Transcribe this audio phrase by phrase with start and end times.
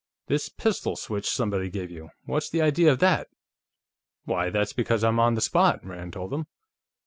[0.25, 3.27] This pistol switch somebody gave you; what's the idea of that?"
[4.25, 6.47] "Why, that's because I'm on the spot," Rand told him.